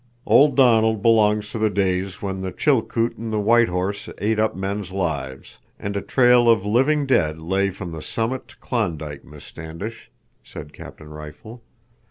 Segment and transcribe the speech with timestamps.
[0.25, 4.55] "Old Donald belongs to the days when the Chilkoot and the White Horse ate up
[4.55, 9.43] men's lives, and a trail of living dead led from the Summit to Klondike, Miss
[9.45, 10.09] Standish,"
[10.41, 11.61] said Captain Rifle.